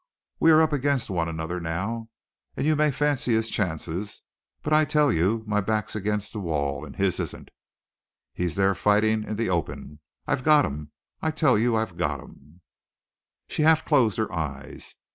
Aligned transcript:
We 0.39 0.49
are 0.49 0.63
up 0.63 0.73
against 0.73 1.11
one 1.11 1.29
another 1.29 1.59
now, 1.59 2.09
and 2.57 2.65
you 2.65 2.75
may 2.75 2.89
fancy 2.89 3.33
his 3.35 3.51
chances; 3.51 4.23
but 4.63 4.73
I 4.73 4.83
tell 4.83 5.13
you 5.13 5.43
my 5.45 5.61
back's 5.61 5.95
against 5.95 6.33
the 6.33 6.39
wall, 6.39 6.83
and 6.83 6.95
his 6.95 7.19
isn't. 7.19 7.49
He's 8.33 8.55
there 8.55 8.73
fighting 8.73 9.23
in 9.23 9.35
the 9.35 9.51
open. 9.51 9.99
I've 10.25 10.43
got 10.43 10.65
him, 10.65 10.89
I 11.21 11.29
tell 11.29 11.55
you, 11.55 11.73
got 11.97 12.19
him!" 12.19 12.61
She 13.47 13.61
half 13.61 13.85
closed 13.85 14.17
her 14.17 14.33
eyes. 14.33 14.95